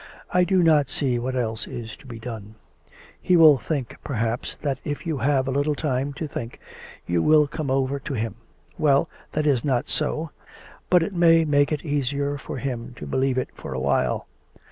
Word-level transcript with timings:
I 0.31 0.45
do 0.45 0.63
not 0.63 0.89
see 0.89 1.19
what 1.19 1.35
els'e 1.35 1.67
is 1.67 1.95
to 1.97 2.07
be 2.07 2.17
done. 2.17 2.55
He 3.21 3.37
will 3.37 3.59
think, 3.59 3.97
perhaps, 4.03 4.55
that 4.61 4.81
if 4.83 5.05
you 5.05 5.17
have 5.19 5.47
a 5.47 5.51
little 5.51 5.75
time 5.75 6.11
to 6.13 6.25
think 6.25 6.59
you 7.05 7.21
will 7.21 7.45
come 7.45 7.69
over 7.69 7.99
to 7.99 8.15
him. 8.15 8.33
Well, 8.79 9.07
that 9.33 9.45
is 9.45 9.63
not 9.63 9.87
so, 9.89 10.31
but 10.89 11.03
it 11.03 11.13
may 11.13 11.45
make 11.45 11.71
it 11.71 11.85
easier 11.85 12.39
for 12.39 12.57
him 12.57 12.93
to 12.95 13.05
believe 13.05 13.37
it 13.37 13.49
for 13.53 13.75
a, 13.75 13.79
while. 13.79 14.25